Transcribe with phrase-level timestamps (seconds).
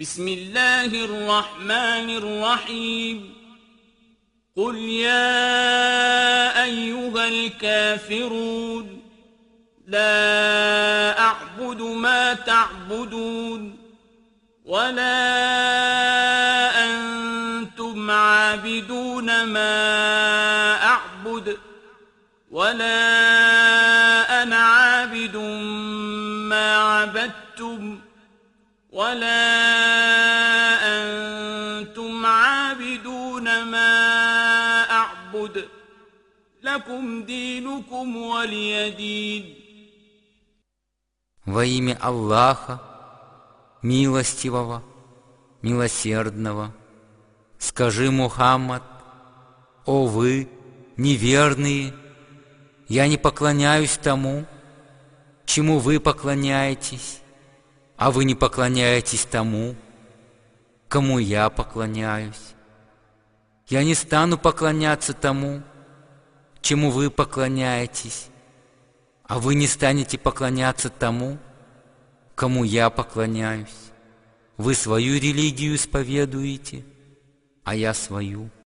[0.00, 3.34] بسم الله الرحمن الرحيم.
[4.56, 9.02] قل يا أيها الكافرون
[9.86, 13.78] لا أعبد ما تعبدون
[14.64, 15.14] ولا
[16.84, 19.74] أنتم عابدون ما
[20.84, 21.58] أعبد
[22.50, 23.02] ولا
[24.42, 25.36] أنا عابد
[26.46, 28.07] ما عبدتم.
[28.89, 29.39] ولا
[30.93, 33.91] أنتم عابدون ما
[34.91, 35.67] أعبد
[36.63, 39.63] لكم دينكم ولي دين
[41.45, 42.81] Во имя Аллаха,
[43.81, 44.81] милостивого,
[45.61, 46.73] милосердного,
[47.59, 48.83] скажи, Мухаммад,
[49.85, 50.47] о вы,
[50.95, 51.93] неверные,
[52.87, 54.45] я не поклоняюсь тому,
[55.45, 57.19] чему вы поклоняетесь,
[57.98, 59.74] а вы не поклоняетесь тому,
[60.86, 62.54] кому я поклоняюсь.
[63.66, 65.62] Я не стану поклоняться тому,
[66.62, 68.28] чему вы поклоняетесь,
[69.24, 71.38] а вы не станете поклоняться тому,
[72.36, 73.90] кому я поклоняюсь.
[74.56, 76.84] Вы свою религию исповедуете,
[77.64, 78.48] а я свою.